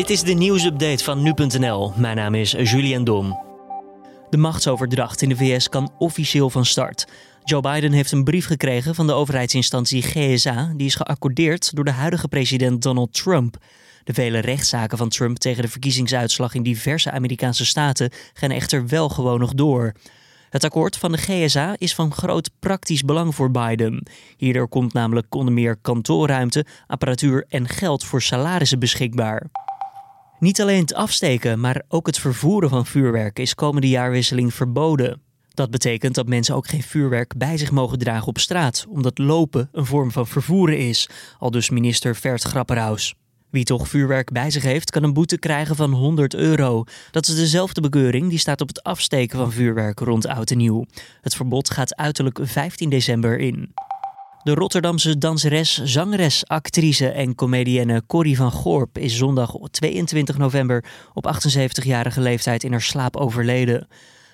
Dit 0.00 0.10
is 0.10 0.22
de 0.22 0.32
nieuwsupdate 0.32 1.04
van 1.04 1.22
nu.nl. 1.22 1.92
Mijn 1.96 2.16
naam 2.16 2.34
is 2.34 2.50
Julian 2.50 3.04
Dom. 3.04 3.38
De 4.30 4.36
machtsoverdracht 4.36 5.22
in 5.22 5.28
de 5.28 5.36
VS 5.36 5.68
kan 5.68 5.92
officieel 5.98 6.50
van 6.50 6.64
start. 6.64 7.06
Joe 7.44 7.60
Biden 7.60 7.92
heeft 7.92 8.12
een 8.12 8.24
brief 8.24 8.46
gekregen 8.46 8.94
van 8.94 9.06
de 9.06 9.12
overheidsinstantie 9.12 10.02
GSA. 10.02 10.72
Die 10.76 10.86
is 10.86 10.94
geaccordeerd 10.94 11.74
door 11.74 11.84
de 11.84 11.90
huidige 11.90 12.28
president 12.28 12.82
Donald 12.82 13.12
Trump. 13.12 13.56
De 14.04 14.14
vele 14.14 14.38
rechtszaken 14.38 14.98
van 14.98 15.08
Trump 15.08 15.38
tegen 15.38 15.62
de 15.62 15.68
verkiezingsuitslag 15.68 16.54
in 16.54 16.62
diverse 16.62 17.10
Amerikaanse 17.10 17.66
staten 17.66 18.10
gaan 18.32 18.50
echter 18.50 18.88
wel 18.88 19.08
gewoon 19.08 19.40
nog 19.40 19.54
door. 19.54 19.92
Het 20.50 20.64
akkoord 20.64 20.96
van 20.96 21.12
de 21.12 21.18
GSA 21.18 21.74
is 21.78 21.94
van 21.94 22.12
groot 22.12 22.50
praktisch 22.58 23.04
belang 23.04 23.34
voor 23.34 23.50
Biden. 23.50 24.06
Hierdoor 24.36 24.68
komt 24.68 24.92
namelijk 24.92 25.34
onder 25.34 25.54
meer 25.54 25.76
kantoorruimte, 25.76 26.66
apparatuur 26.86 27.44
en 27.48 27.68
geld 27.68 28.04
voor 28.04 28.22
salarissen 28.22 28.78
beschikbaar. 28.78 29.50
Niet 30.40 30.60
alleen 30.60 30.80
het 30.80 30.94
afsteken, 30.94 31.60
maar 31.60 31.82
ook 31.88 32.06
het 32.06 32.18
vervoeren 32.18 32.70
van 32.70 32.86
vuurwerk 32.86 33.38
is 33.38 33.54
komende 33.54 33.88
jaarwisseling 33.88 34.54
verboden. 34.54 35.20
Dat 35.48 35.70
betekent 35.70 36.14
dat 36.14 36.28
mensen 36.28 36.54
ook 36.54 36.68
geen 36.68 36.82
vuurwerk 36.82 37.36
bij 37.36 37.56
zich 37.58 37.70
mogen 37.70 37.98
dragen 37.98 38.28
op 38.28 38.38
straat, 38.38 38.86
omdat 38.88 39.18
lopen 39.18 39.68
een 39.72 39.86
vorm 39.86 40.10
van 40.10 40.26
vervoeren 40.26 40.78
is, 40.78 41.08
al 41.38 41.50
dus 41.50 41.70
minister 41.70 42.16
Vert 42.16 42.42
Grapperhaus. 42.42 43.14
Wie 43.50 43.64
toch 43.64 43.88
vuurwerk 43.88 44.32
bij 44.32 44.50
zich 44.50 44.62
heeft, 44.62 44.90
kan 44.90 45.02
een 45.02 45.12
boete 45.12 45.38
krijgen 45.38 45.76
van 45.76 45.92
100 45.92 46.34
euro. 46.34 46.84
Dat 47.10 47.28
is 47.28 47.34
dezelfde 47.34 47.80
bekeuring 47.80 48.28
die 48.28 48.38
staat 48.38 48.60
op 48.60 48.68
het 48.68 48.82
afsteken 48.82 49.38
van 49.38 49.52
vuurwerk 49.52 49.98
rond 49.98 50.26
oud 50.26 50.50
en 50.50 50.56
nieuw. 50.56 50.84
Het 51.20 51.34
verbod 51.34 51.70
gaat 51.70 51.96
uiterlijk 51.96 52.38
15 52.42 52.90
december 52.90 53.38
in. 53.38 53.72
De 54.42 54.54
Rotterdamse 54.54 55.18
danseres, 55.18 55.82
zangeres, 55.84 56.46
actrice 56.46 57.08
en 57.08 57.34
comedienne 57.34 58.02
Corrie 58.06 58.36
van 58.36 58.50
Gorp 58.50 58.98
is 58.98 59.16
zondag 59.16 59.54
22 59.70 60.38
november 60.38 60.84
op 61.14 61.32
78-jarige 61.34 62.20
leeftijd 62.20 62.64
in 62.64 62.70
haar 62.70 62.80
slaap 62.80 63.16
overleden. 63.16 63.88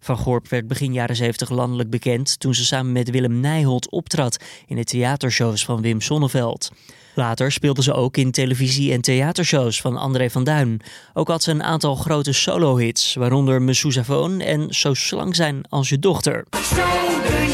Van 0.00 0.16
Gorp 0.16 0.48
werd 0.48 0.68
begin 0.68 0.92
jaren 0.92 1.16
70 1.16 1.50
landelijk 1.50 1.90
bekend 1.90 2.40
toen 2.40 2.54
ze 2.54 2.64
samen 2.64 2.92
met 2.92 3.10
Willem 3.10 3.40
Nijholt 3.40 3.90
optrad 3.90 4.44
in 4.66 4.76
de 4.76 4.84
theatershows 4.84 5.64
van 5.64 5.82
Wim 5.82 6.00
Sonneveld. 6.00 6.70
Later 7.14 7.52
speelde 7.52 7.82
ze 7.82 7.92
ook 7.92 8.16
in 8.16 8.30
televisie- 8.30 8.92
en 8.92 9.00
theatershows 9.00 9.80
van 9.80 9.96
André 9.96 10.30
van 10.30 10.44
Duin. 10.44 10.80
Ook 11.14 11.28
had 11.28 11.42
ze 11.42 11.50
een 11.50 11.62
aantal 11.62 11.94
grote 11.94 12.32
solo-hits, 12.32 13.14
waaronder 13.14 13.62
Me 13.62 13.74
Sousaphone 13.74 14.44
en 14.44 14.74
Zo 14.74 14.94
slank 14.94 15.34
zijn 15.34 15.62
als 15.68 15.88
je 15.88 15.98
dochter. 15.98 16.44
Zo 16.50 16.86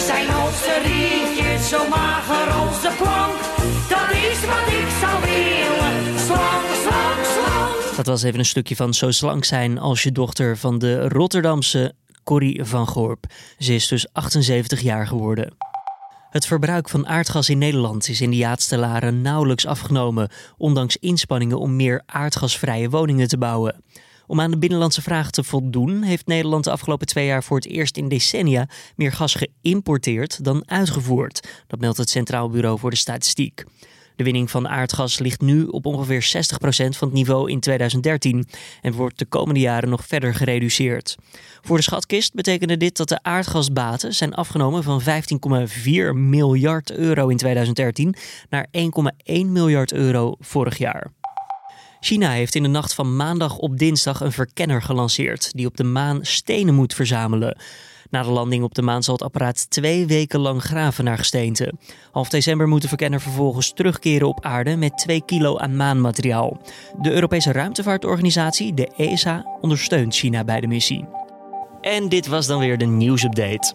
zijn 0.07 0.27
zo 1.67 1.89
Dat 7.97 8.07
was 8.07 8.23
even 8.23 8.39
een 8.39 8.45
stukje 8.45 8.77
van 8.77 8.95
Zo 8.95 9.11
slank 9.11 9.45
zijn 9.45 9.79
als 9.79 10.03
je 10.03 10.13
dochter 10.13 10.57
van 10.57 10.79
de 10.79 11.09
Rotterdamse 11.09 11.95
Corrie 12.25 12.65
van 12.65 12.87
Gorp. 12.87 13.27
Ze 13.59 13.75
is 13.75 13.89
dus 13.89 14.13
78 14.13 14.81
jaar 14.81 15.07
geworden. 15.07 15.57
Het 16.31 16.47
verbruik 16.47 16.89
van 16.89 17.07
aardgas 17.07 17.49
in 17.49 17.59
Nederland 17.59 18.09
is 18.09 18.21
in 18.21 18.31
de 18.31 18.37
laatste 18.37 18.77
jaren 18.77 19.23
nauwelijks 19.23 19.67
afgenomen, 19.67 20.29
ondanks 20.57 20.97
inspanningen 20.97 21.59
om 21.59 21.77
meer 21.77 22.03
aardgasvrije 22.07 22.91
woningen 22.91 23.29
te 23.29 23.39
bouwen. 23.39 23.83
Om 24.27 24.41
aan 24.41 24.51
de 24.51 24.59
binnenlandse 24.59 25.03
vraag 25.03 25.31
te 25.31 25.45
voldoen, 25.45 26.03
heeft 26.03 26.27
Nederland 26.27 26.65
de 26.65 26.71
afgelopen 26.71 27.07
twee 27.07 27.27
jaar 27.27 27.45
voor 27.45 27.57
het 27.57 27.67
eerst 27.67 27.97
in 27.97 28.09
decennia 28.09 28.69
meer 28.97 29.13
gas 29.13 29.35
geïmporteerd 29.35 30.45
dan 30.45 30.63
uitgevoerd. 30.67 31.49
Dat 31.67 31.81
meldt 31.81 31.99
het 31.99 32.11
Centraal 32.11 32.49
Bureau 32.51 32.79
voor 32.79 32.91
de 32.91 32.97
Statistiek. 32.97 33.65
De 34.17 34.25
winning 34.25 34.51
van 34.51 34.69
aardgas 34.69 35.19
ligt 35.19 35.41
nu 35.41 35.65
op 35.65 35.87
ongeveer 35.87 36.33
60% 36.37 36.97
van 36.97 37.09
het 37.09 37.13
niveau 37.13 37.51
in 37.51 37.61
2013 37.61 38.49
en 38.83 38.93
wordt 38.93 39.19
de 39.19 39.25
komende 39.25 39.61
jaren 39.61 39.89
nog 39.89 40.07
verder 40.07 40.35
gereduceerd. 40.35 41.17
Voor 41.63 41.77
de 41.77 41.83
schatkist 41.83 42.35
betekende 42.35 42.77
dit 42.77 42.97
dat 42.97 43.09
de 43.09 43.23
aardgasbaten 43.23 44.15
zijn 44.15 44.35
afgenomen 44.35 44.83
van 44.83 45.03
15,4 45.03 45.07
miljard 46.15 46.91
euro 46.91 47.29
in 47.29 47.37
2013 47.37 48.15
naar 48.51 48.67
1,1 48.79 49.47
miljard 49.47 49.93
euro 49.93 50.35
vorig 50.41 50.79
jaar. 50.79 51.13
China 52.01 52.31
heeft 52.31 52.55
in 52.55 52.63
de 52.63 52.69
nacht 52.69 52.95
van 52.95 53.17
maandag 53.17 53.57
op 53.57 53.79
dinsdag 53.79 54.21
een 54.21 54.33
verkenner 54.33 54.83
gelanceerd 54.83 55.51
die 55.53 55.67
op 55.67 55.77
de 55.77 55.85
maan 55.85 56.19
stenen 56.23 56.75
moet 56.75 56.95
verzamelen. 56.95 57.59
Na 58.11 58.23
de 58.23 58.31
landing 58.31 58.65
op 58.65 58.75
de 58.75 58.83
maan 58.83 59.03
zal 59.03 59.15
het 59.15 59.23
apparaat 59.23 59.71
twee 59.71 60.07
weken 60.07 60.41
lang 60.41 60.63
graven 60.63 61.05
naar 61.05 61.19
gesteente. 61.19 61.73
Half 62.13 62.29
december 62.29 62.69
moet 62.69 62.83
de 62.83 62.89
verkenner 62.89 63.21
vervolgens 63.21 63.73
terugkeren 63.73 64.29
op 64.29 64.45
aarde 64.45 64.77
met 64.77 64.99
2 64.99 65.23
kilo 65.27 65.59
aan 65.59 65.77
maanmateriaal. 65.77 66.61
De 67.01 67.13
Europese 67.13 67.53
ruimtevaartorganisatie, 67.53 68.75
de 68.75 68.91
ESA, 68.97 69.47
ondersteunt 69.61 70.15
China 70.15 70.45
bij 70.45 70.61
de 70.61 70.67
missie. 70.67 71.05
En 71.81 72.09
dit 72.09 72.27
was 72.27 72.47
dan 72.47 72.59
weer 72.59 72.79
de 72.79 72.87
nieuwsupdate. 72.87 73.75